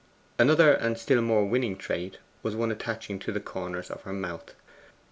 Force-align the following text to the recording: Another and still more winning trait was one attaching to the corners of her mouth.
Another 0.39 0.73
and 0.73 0.97
still 0.97 1.21
more 1.21 1.45
winning 1.45 1.77
trait 1.77 2.17
was 2.41 2.55
one 2.55 2.71
attaching 2.71 3.19
to 3.19 3.31
the 3.31 3.39
corners 3.39 3.91
of 3.91 4.01
her 4.01 4.13
mouth. 4.13 4.55